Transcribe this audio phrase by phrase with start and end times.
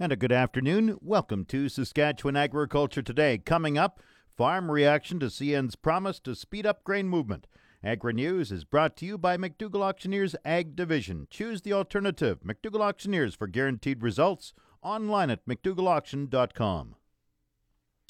[0.00, 0.96] And a good afternoon.
[1.02, 3.36] Welcome to Saskatchewan Agriculture Today.
[3.36, 4.00] Coming up,
[4.36, 7.48] farm reaction to CN's promise to speed up grain movement.
[7.82, 11.26] Agri News is brought to you by McDougall Auctioneers Ag Division.
[11.30, 12.38] Choose the alternative.
[12.46, 14.54] McDougall Auctioneers for guaranteed results.
[14.82, 16.94] Online at McDougallAuction.com.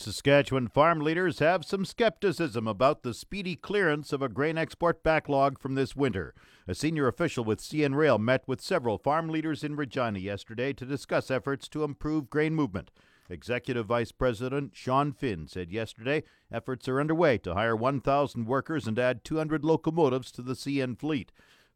[0.01, 5.59] Saskatchewan farm leaders have some skepticism about the speedy clearance of a grain export backlog
[5.59, 6.35] from this winter.
[6.69, 10.87] A senior official with CN Rail met with several farm leaders in Regina yesterday to
[10.87, 12.93] discuss efforts to improve grain movement.
[13.29, 16.23] Executive Vice President Sean Finn said yesterday
[16.53, 21.33] efforts are underway to hire 1,000 workers and add 200 locomotives to the CN fleet.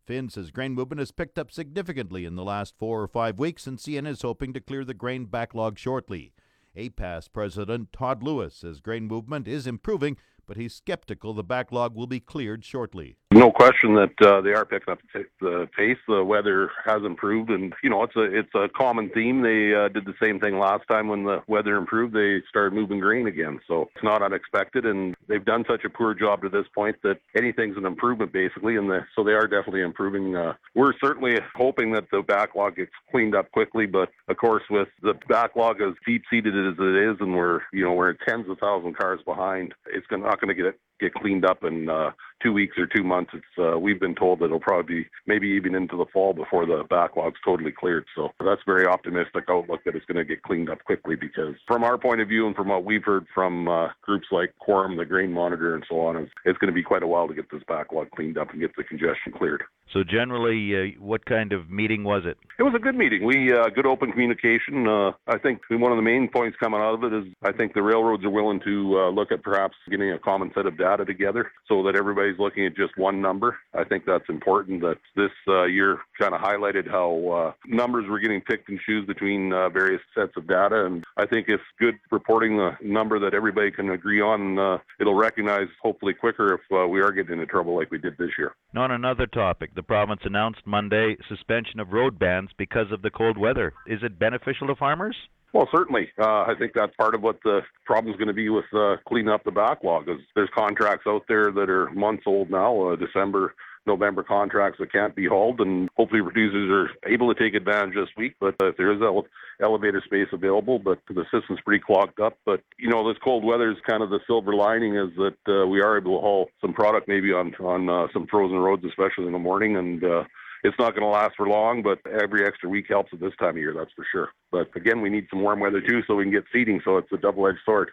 [0.07, 3.67] Finn says grain movement has picked up significantly in the last four or five weeks,
[3.67, 6.33] and CN is hoping to clear the grain backlog shortly.
[6.77, 12.07] APAS President Todd Lewis says grain movement is improving, but he's skeptical the backlog will
[12.07, 13.17] be cleared shortly.
[13.33, 14.99] No question that uh, they are picking up
[15.41, 15.97] the pace.
[16.07, 19.41] The weather has improved, and you know it's a it's a common theme.
[19.41, 22.15] They uh, did the same thing last time when the weather improved.
[22.15, 24.85] They started moving grain again, so it's not unexpected.
[24.85, 28.77] And they've done such a poor job to this point that anything's an improvement basically.
[28.77, 30.37] And the, so they are definitely improving.
[30.37, 34.89] Uh, we're certainly hoping that the backlog gets cleaned up quickly, but of course with
[35.03, 38.59] the backlog as deep seated as it is, and we're you know we're tens of
[38.59, 42.11] thousand cars behind, it's not going to get get cleaned up in uh,
[42.43, 43.31] two weeks or two months.
[43.35, 46.67] It's uh, we've been told that it'll probably be maybe even into the fall before
[46.67, 48.05] the backlog's totally cleared.
[48.15, 51.85] So that's very optimistic outlook that it's going to get cleaned up quickly because from
[51.85, 55.05] our point of view and from what we've heard from uh, groups like Quorum, the
[55.05, 57.63] Grain Monitor, and so on, it's going to be quite a while to get this
[57.69, 59.63] backlog cleaned up and get the congestion cleared.
[59.93, 62.39] So generally, uh, what kind of meeting was it?
[62.59, 63.25] It was a good meeting.
[63.27, 64.89] We uh, good open communication.
[64.89, 67.75] Uh, I think one of the main points coming out of it is I think
[67.75, 71.05] the railroads are willing to uh, look at perhaps getting a common set of data
[71.05, 71.95] together so that
[72.33, 73.59] everybody's looking at just one number.
[73.75, 74.81] I think that's important.
[74.83, 79.07] That this uh, year kind of highlighted how uh, numbers were getting picked and choose
[79.07, 83.35] between uh, various sets of data, and I think it's good reporting the number that
[83.35, 87.47] everybody can agree on, uh, it'll recognize hopefully quicker if uh, we are getting into
[87.47, 88.55] trouble like we did this year.
[88.77, 93.39] On another topic, the province announced Monday suspension of road bans because of the cold
[93.39, 93.73] weather.
[93.87, 95.17] Is it beneficial to farmers?
[95.53, 96.09] Well, certainly.
[96.19, 98.97] Uh, I think that's part of what the problem is going to be with uh,
[99.07, 100.09] cleaning up the backlog.
[100.09, 103.55] Is there's contracts out there that are months old now, uh, December,
[103.87, 108.09] November contracts that can't be hauled, and hopefully producers are able to take advantage this
[108.17, 108.35] week.
[108.41, 109.27] But uh, if there is ele-
[109.61, 112.39] elevator space available, but the system's pretty clogged up.
[112.47, 115.67] But you know, this cold weather is kind of the silver lining is that uh,
[115.67, 119.27] we are able to haul some product maybe on on uh, some frozen roads, especially
[119.27, 120.25] in the morning, and uh,
[120.63, 123.51] it's not going to last for long, but every extra week helps at this time
[123.51, 124.29] of year, that's for sure.
[124.51, 127.13] But again, we need some warm weather too so we can get seeding, so it's
[127.13, 127.91] a double edged sword.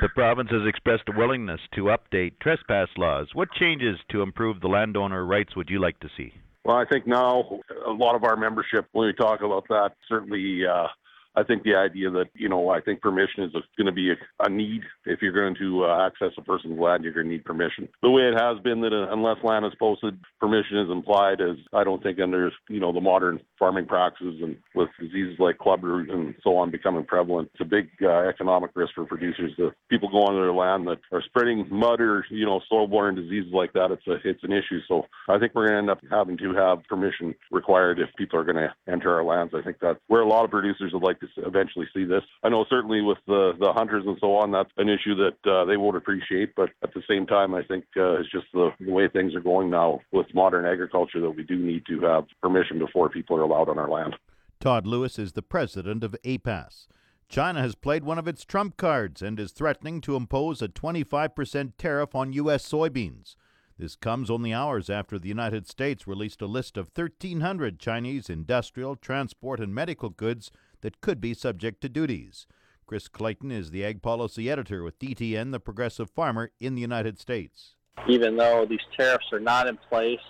[0.00, 3.28] The province has expressed a willingness to update trespass laws.
[3.34, 6.32] What changes to improve the landowner rights would you like to see?
[6.64, 10.62] Well, I think now a lot of our membership, when we talk about that, certainly
[10.64, 10.86] uh,
[11.34, 14.16] I think the idea that, you know, I think permission is going to be a,
[14.40, 14.82] a need.
[15.06, 17.88] If you're going to uh, access a person's land, you're going to need permission.
[18.02, 21.56] The way it has been that uh, unless land is posted, permission is implied as
[21.72, 25.84] I don't think under, you know, the modern farming practices and with diseases like club
[25.84, 29.52] root and so on becoming prevalent, it's a big uh, economic risk for producers.
[29.56, 33.52] The people go onto their land that are spreading mud or, you know, soil-borne diseases
[33.52, 34.80] like that, it's a, it's an issue.
[34.86, 38.38] So I think we're going to end up having to have permission required if people
[38.38, 39.54] are going to enter our lands.
[39.56, 42.22] I think that's where a lot of producers would like to eventually see this.
[42.42, 45.64] I know certainly with the the hunters and so on, that's an issue that uh,
[45.64, 46.54] they won't appreciate.
[46.54, 49.40] But at the same time, I think uh, it's just the, the way things are
[49.40, 53.42] going now with modern agriculture that we do need to have permission before people are
[53.42, 54.16] allowed on our land.
[54.60, 56.86] Todd Lewis is the president of APAS.
[57.28, 61.72] China has played one of its trump cards and is threatening to impose a 25%
[61.78, 62.68] tariff on U.S.
[62.68, 63.36] soybeans.
[63.78, 68.96] This comes only hours after the United States released a list of 1,300 Chinese industrial,
[68.96, 72.46] transport, and medical goods that could be subject to duties.
[72.86, 77.18] Chris Clayton is the ag policy editor with DTN, the progressive farmer in the United
[77.18, 77.74] States.
[78.08, 80.20] Even though these tariffs are not in place,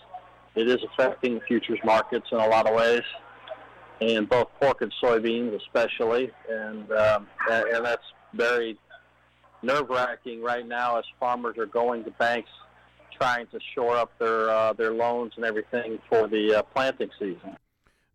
[0.55, 3.03] it is affecting the futures markets in a lot of ways,
[4.01, 8.05] and both pork and soybeans especially, and um, and that's
[8.35, 8.79] very
[9.63, 12.51] nerve-wracking right now as farmers are going to banks
[13.19, 17.57] trying to shore up their uh, their loans and everything for the uh, planting season.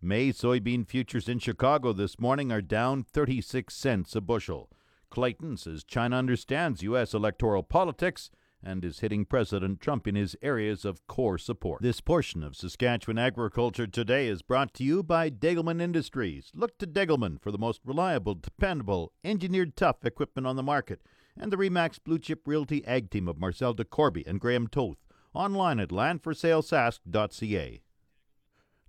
[0.02, 4.70] May soybean futures in Chicago this morning are down 36 cents a bushel.
[5.10, 7.16] Clayton says China understands U.S.
[7.16, 8.30] electoral politics
[8.62, 11.82] and is hitting President Trump in his areas of core support.
[11.82, 16.52] This portion of Saskatchewan Agriculture Today is brought to you by Degelman Industries.
[16.54, 21.02] Look to Degelman for the most reliable, dependable, engineered tough equipment on the market,
[21.36, 24.98] and the Remax Blue Chip Realty Ag Team of Marcel DeCorby and Graham Toth.
[25.34, 27.82] Online at landforsalesask.ca.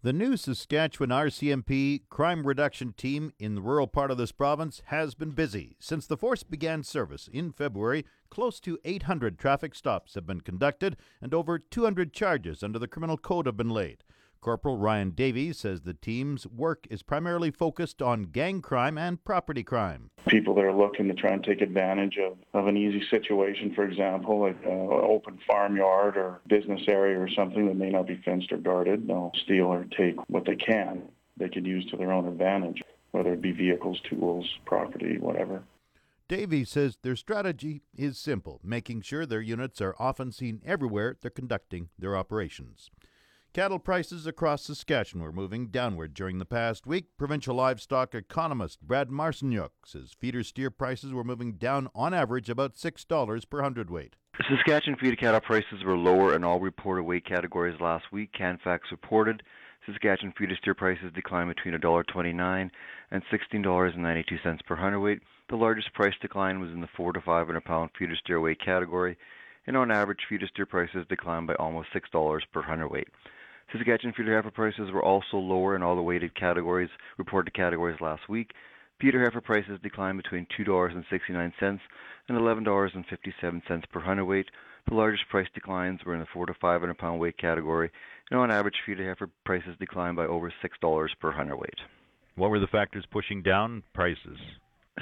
[0.01, 5.17] The new Saskatchewan RCMP crime reduction team in the rural part of this province has
[5.17, 5.75] been busy.
[5.81, 10.97] Since the force began service in February, close to 800 traffic stops have been conducted
[11.21, 14.05] and over 200 charges under the criminal code have been laid.
[14.41, 19.63] Corporal Ryan Davies says the team's work is primarily focused on gang crime and property
[19.63, 20.11] crime.
[20.27, 23.85] People that are looking to try and take advantage of, of an easy situation, for
[23.85, 28.53] example, like an open farmyard or business area or something that may not be fenced
[28.53, 31.03] or guarded, they'll steal or take what they can
[31.39, 32.83] they can use to their own advantage,
[33.13, 35.63] whether it be vehicles, tools, property, whatever.
[36.29, 41.31] Davies says their strategy is simple, making sure their units are often seen everywhere they're
[41.31, 42.91] conducting their operations.
[43.55, 47.07] Cattle prices across Saskatchewan were moving downward during the past week.
[47.17, 52.75] Provincial livestock economist Brad Marcinyuk says feeder steer prices were moving down on average about
[52.75, 54.17] $6 per hundredweight.
[54.49, 58.33] Saskatchewan feeder cattle prices were lower in all reported weight categories last week.
[58.33, 59.43] Canfax reported
[59.87, 62.71] Saskatchewan feeder steer prices declined between $1.29
[63.11, 65.21] and $16.92 per hundredweight.
[65.49, 69.17] The largest price decline was in the 4 to 500 pound feeder steer weight category,
[69.67, 73.09] and on average, feeder steer prices declined by almost $6 per hundredweight.
[73.73, 76.89] Saskatchewan feeder heifer prices were also lower in all the weighted categories,
[77.19, 78.53] reported categories last week.
[79.01, 81.81] Feeder heifer prices declined between $2.69 and
[82.31, 84.47] $11.57 per hundredweight.
[84.89, 87.91] The largest price declines were in the 4 to 500 pound weight category,
[88.31, 91.79] and on average, feeder heifer prices declined by over $6 per hundredweight.
[92.37, 94.39] What were the factors pushing down prices?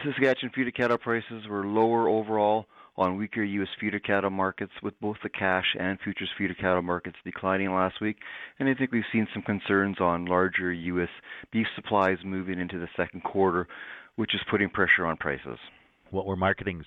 [0.05, 2.67] Saskatchewan feeder cattle prices were lower overall
[2.99, 3.69] on weaker U.S.
[3.81, 8.17] feeder cattle markets, with both the cash and futures feeder cattle markets declining last week.
[8.59, 11.09] And I think we've seen some concerns on larger U.S.
[11.53, 13.69] beef supplies moving into the second quarter,
[14.17, 15.59] which is putting pressure on prices.
[16.11, 16.87] What were marketings?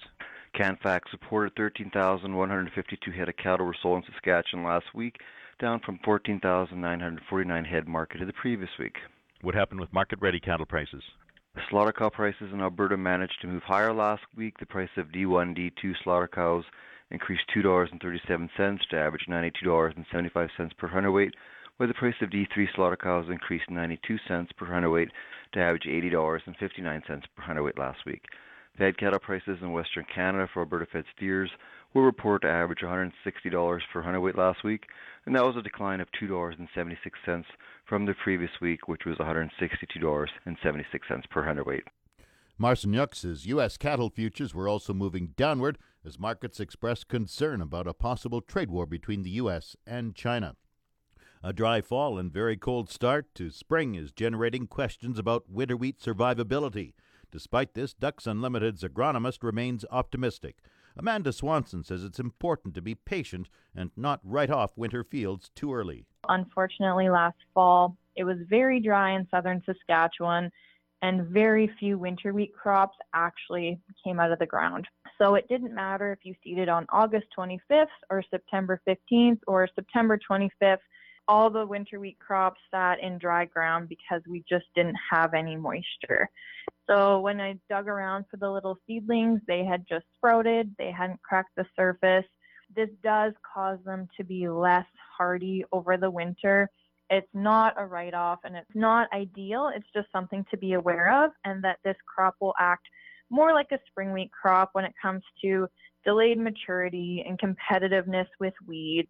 [0.56, 5.18] Canfax reported 13,152 head of cattle were sold in Saskatchewan last week,
[5.60, 8.96] down from 14,949 head marketed the previous week.
[9.42, 11.04] What happened with market ready cattle prices?
[11.70, 14.58] Slaughter cow prices in Alberta managed to move higher last week.
[14.60, 16.64] The price of D1, D2 slaughter cows
[17.10, 21.34] increased $2.37 to average $92.75 per hundredweight,
[21.78, 25.10] while the price of D3 slaughter cows increased 92 cents per hundredweight
[25.54, 28.26] to average $80.59 per hundredweight last week.
[28.78, 31.50] Fed cattle prices in Western Canada for Alberta fed steers
[31.94, 34.86] were reported to average $160 per hundredweight last week,
[35.26, 37.44] and that was a decline of $2.76
[37.86, 41.84] from the previous week, which was $162.76 per hundredweight.
[42.60, 43.78] Marcinyuk says U.S.
[43.78, 48.86] cattle futures were also moving downward as markets expressed concern about a possible trade war
[48.86, 49.76] between the U.S.
[49.88, 50.56] and China.
[51.42, 56.00] A dry fall and very cold start to spring is generating questions about winter wheat
[56.00, 56.94] survivability.
[57.32, 60.58] Despite this, Ducks Unlimited's agronomist remains optimistic.
[60.98, 65.74] Amanda Swanson says it's important to be patient and not write off winter fields too
[65.74, 66.06] early.
[66.28, 70.52] Unfortunately, last fall it was very dry in southern Saskatchewan,
[71.02, 74.86] and very few winter wheat crops actually came out of the ground.
[75.18, 80.20] So it didn't matter if you seeded on August 25th or September 15th or September
[80.30, 80.80] 25th.
[81.30, 85.56] All the winter wheat crops sat in dry ground because we just didn't have any
[85.56, 86.30] moisture.
[86.90, 91.22] So when I dug around for the little seedlings, they had just sprouted, they hadn't
[91.22, 92.26] cracked the surface.
[92.76, 96.68] This does cause them to be less hardy over the winter.
[97.12, 99.72] It's not a write off and it's not ideal.
[99.76, 102.88] It's just something to be aware of, and that this crop will act
[103.30, 105.68] more like a spring wheat crop when it comes to
[106.06, 109.10] delayed maturity and competitiveness with weeds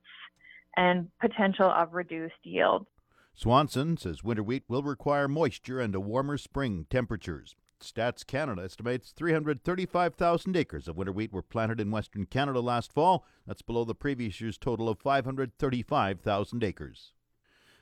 [0.75, 2.85] and potential of reduced yield.
[3.33, 7.55] Swanson says winter wheat will require moisture and a warmer spring temperatures.
[7.81, 13.25] Stats Canada estimates 335,000 acres of winter wheat were planted in Western Canada last fall.
[13.47, 17.13] That's below the previous year's total of 535,000 acres.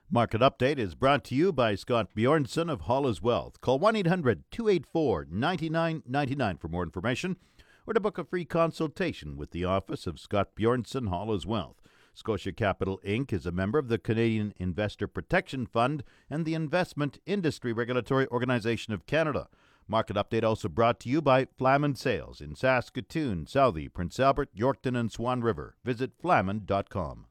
[0.09, 3.59] Market Update is brought to you by Scott Bjornson of Hollis Wealth.
[3.59, 7.35] Call 1 800 284 9999 for more information
[7.85, 11.81] or to book a free consultation with the office of Scott Bjornson Hollis Wealth.
[12.13, 13.31] Scotia Capital Inc.
[13.31, 18.93] is a member of the Canadian Investor Protection Fund and the Investment Industry Regulatory Organization
[18.93, 19.47] of Canada.
[19.87, 24.99] Market Update also brought to you by Flaman Sales in Saskatoon, Southey, Prince Albert, Yorkton,
[24.99, 25.75] and Swan River.
[25.83, 27.25] Visit flaman.com.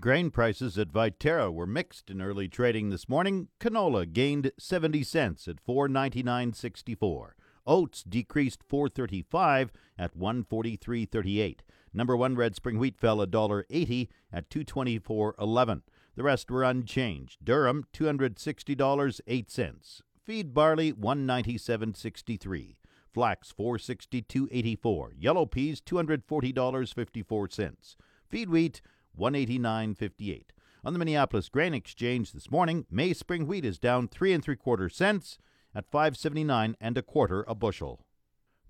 [0.00, 3.48] Grain prices at Viterra were mixed in early trading this morning.
[3.60, 7.32] Canola gained 70 cents at 499.64.
[7.66, 11.58] Oats decreased 4.35 at 143.38.
[11.92, 15.82] Number 1 red spring wheat fell $1.80 at 224.11.
[16.14, 17.44] The rest were unchanged.
[17.44, 20.02] Durum $260.08.
[20.24, 22.76] Feed barley 197.63.
[23.12, 25.10] Flax 462.84.
[25.18, 27.96] Yellow peas $240.54.
[28.28, 28.80] Feed wheat
[29.18, 30.44] 189.58.
[30.84, 34.56] On the Minneapolis Grain Exchange this morning, May spring wheat is down three and three
[34.56, 35.38] quarter cents
[35.74, 38.04] at 579 and a quarter a bushel.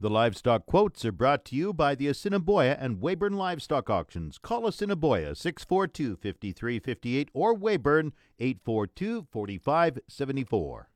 [0.00, 4.38] The livestock quotes are brought to you by the Assiniboia and Weyburn Livestock Auctions.
[4.38, 10.88] Call Assiniboia 642 5358 or Weyburn 842 4574.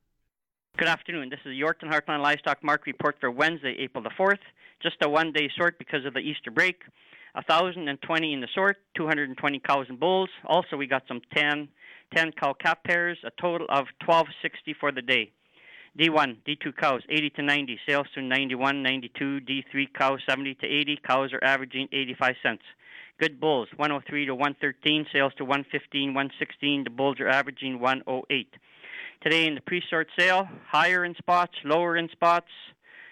[0.77, 1.29] Good afternoon.
[1.29, 4.37] This is the Yorkton Heartland Livestock Market Report for Wednesday, April the 4th.
[4.79, 6.83] Just a one day sort because of the Easter break.
[7.33, 10.29] 1,020 in the sort, 220 cows and bulls.
[10.45, 11.67] Also, we got some 10,
[12.15, 15.31] 10 cow calf pairs, a total of 1260 for the day.
[15.97, 19.39] D1, D2 cows 80 to 90, sales to 91, 92.
[19.49, 22.63] D3 cows 70 to 80, cows are averaging 85 cents.
[23.19, 26.83] Good bulls 103 to 113, sales to 115, 116.
[26.83, 28.53] The bulls are averaging 108.
[29.21, 32.49] Today in the pre-sort sale, higher in spots, lower in spots.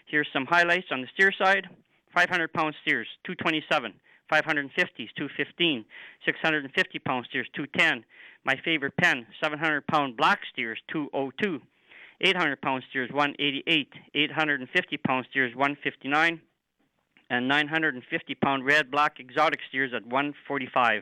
[0.05, 1.67] Here's some highlights on the steer side.
[2.13, 3.91] 500 pound steers 227.
[4.31, 5.85] 550s, 215,
[6.25, 8.03] 650 pound steers, 210.
[8.43, 11.59] My favorite pen, 700 pound black steers, 202.
[12.21, 13.89] 800 pound steers, 188.
[14.13, 16.41] 850 pound steers, 159.
[17.29, 21.01] And 950 pound red black exotic steers at 145.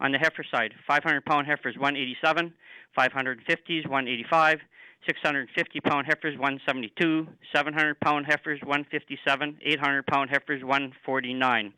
[0.00, 2.52] On the heifer side, 500 pound heifers, 187.
[2.96, 4.58] 550s, 185.
[5.06, 11.72] 650 pound heifers 172, 700 pound heifers 157, 800 pound heifers 149.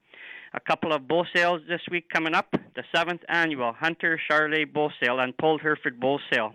[0.55, 2.55] A couple of bull sales this week coming up.
[2.77, 6.55] The seventh annual Hunter Charolais Bull Sale and Polled Hereford Bull Sale.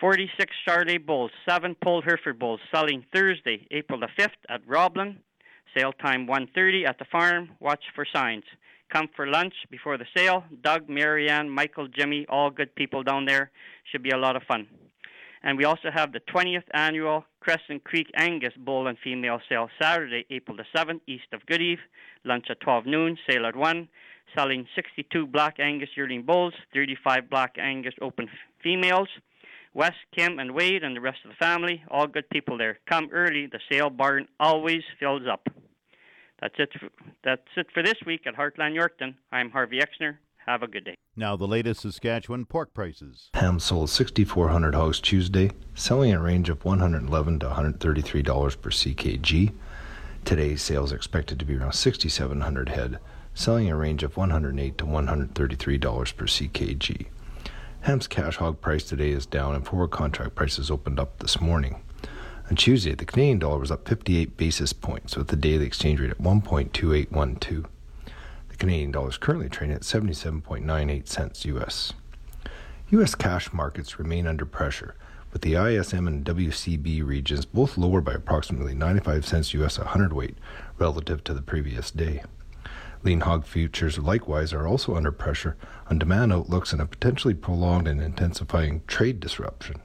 [0.00, 5.18] 46 Charolais bulls, 7 Polled Hereford bulls selling Thursday, April the 5th at Roblin.
[5.76, 7.50] Sale time 1.30 at the farm.
[7.60, 8.44] Watch for signs.
[8.92, 10.44] Come for lunch before the sale.
[10.62, 13.50] Doug, Marianne, Michael, Jimmy, all good people down there.
[13.90, 14.66] Should be a lot of fun.
[15.42, 20.24] And we also have the 20th annual Crescent Creek Angus Bull and Female Sale Saturday,
[20.30, 21.78] April the 7th, east of Goodeve.
[22.24, 23.88] Lunch at 12 noon, sale at 1.
[24.36, 28.28] Selling 62 Black Angus yearling bulls, 35 Black Angus open
[28.62, 29.08] females.
[29.72, 32.78] Wes, Kim, and Wade, and the rest of the family, all good people there.
[32.88, 35.46] Come early, the sale barn always fills up.
[36.40, 36.70] That's it.
[36.78, 36.88] For,
[37.24, 39.14] that's it for this week at Heartland Yorkton.
[39.32, 40.18] I'm Harvey Exner.
[40.46, 40.94] Have a good day.
[41.16, 43.30] Now, the latest Saskatchewan pork prices.
[43.34, 49.52] Ham sold 6,400 hogs Tuesday, selling a range of 111 to 133 dollars per ckg.
[50.24, 52.98] Today's sales expected to be around 6,700 head,
[53.34, 57.06] selling a range of 108 to 133 dollars per ckg.
[57.80, 61.82] Ham's cash hog price today is down, and forward contract prices opened up this morning.
[62.48, 66.12] On Tuesday, the Canadian dollar was up 58 basis points, with the daily exchange rate
[66.12, 67.66] at 1.2812.
[68.48, 71.92] The Canadian dollar is currently trading at 77.98 cents US.
[72.90, 74.94] US cash markets remain under pressure,
[75.32, 80.36] with the ISM and WCB regions both lower by approximately 95 cents US a hundredweight
[80.78, 82.22] relative to the previous day.
[83.02, 85.56] Lean hog futures likewise are also under pressure
[85.90, 89.82] on demand outlooks and a potentially prolonged and intensifying trade disruption.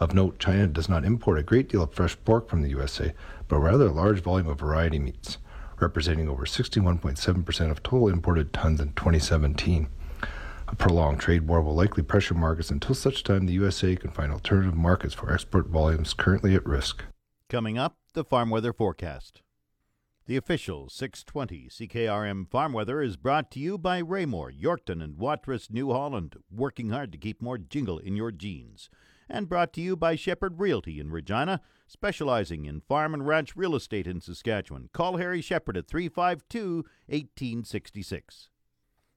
[0.00, 3.14] Of note, China does not import a great deal of fresh pork from the USA,
[3.48, 5.38] but rather a large volume of variety meats
[5.80, 9.88] representing over 61.7% of total imported tons in 2017.
[10.68, 14.32] A prolonged trade war will likely pressure markets until such time the USA can find
[14.32, 17.04] alternative markets for export volumes currently at risk.
[17.48, 19.42] Coming up, the farm weather forecast.
[20.26, 25.70] The official 620 CKRM farm weather is brought to you by Raymore, Yorkton, and Watrous,
[25.70, 28.90] New Holland, working hard to keep more jingle in your jeans
[29.28, 33.74] and brought to you by Shepherd Realty in Regina, specializing in farm and ranch real
[33.74, 34.88] estate in Saskatchewan.
[34.92, 38.48] Call Harry Shepherd at 352 1866.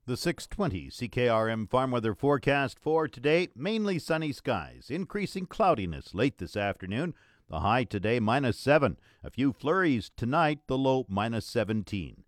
[0.08, 6.58] The 620 CKRM farm weather forecast for today mainly sunny skies, increasing cloudiness late this
[6.58, 7.14] afternoon.
[7.50, 8.98] The high today minus 7.
[9.24, 12.24] A few flurries tonight, the low minus 17.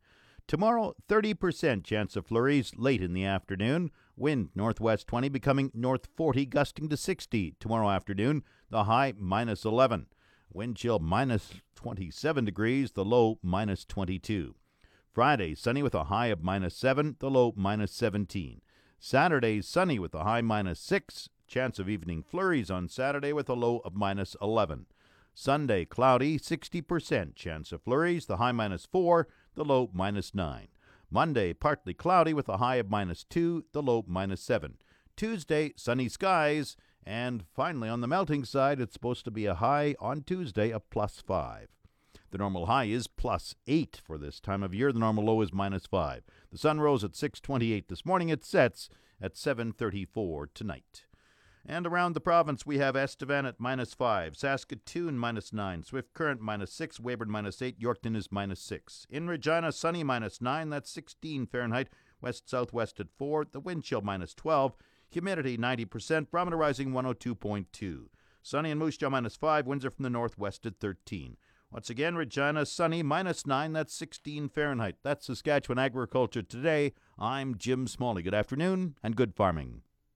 [0.48, 3.92] Tomorrow, 30% chance of flurries late in the afternoon.
[4.16, 8.44] Wind northwest 20 becoming north 40, gusting to 60 tomorrow afternoon.
[8.70, 10.08] The high minus 11.
[10.52, 14.56] Wind chill minus 27 degrees, the low minus 22.
[15.12, 18.62] Friday, sunny with a high of minus 7, the low minus 17.
[19.00, 21.30] Saturday, sunny with a high minus 6.
[21.48, 24.88] Chance of evening flurries on Saturday with a low of minus 11.
[25.36, 30.68] Sunday, cloudy, 60% chance of flurries, the high minus 4, the low minus 9.
[31.10, 34.78] Monday, partly cloudy with a high of minus 2, the low minus 7.
[35.16, 36.76] Tuesday, sunny skies.
[37.06, 40.90] And finally, on the melting side, it's supposed to be a high on Tuesday of
[40.90, 41.68] plus 5.
[42.32, 44.92] The normal high is plus 8 for this time of year.
[44.92, 46.24] The normal low is minus 5.
[46.52, 48.30] The sun rose at 6:28 this morning.
[48.30, 48.90] It sets
[49.22, 51.06] at 7:34 tonight.
[51.66, 56.42] And around the province, we have Estevan at minus 5, Saskatoon minus 9, Swift Current
[56.42, 59.08] minus 6, Weyburn minus 8, Yorkton is minus 6.
[59.10, 61.88] In Regina, sunny minus 9, that's 16 Fahrenheit,
[62.22, 64.76] west southwest at 4, the wind chill minus 12,
[65.10, 68.08] humidity 90%, barometer rising 102.2.
[68.42, 71.38] Sunny in Moose Jaw minus 5, winds are from the northwest at 13.
[71.72, 74.98] Once again, Regina, sunny, minus 9, that's 16 Fahrenheit.
[75.02, 76.94] That's Saskatchewan Agriculture Today.
[77.18, 78.22] I'm Jim Smalley.
[78.22, 79.82] Good afternoon and good farming.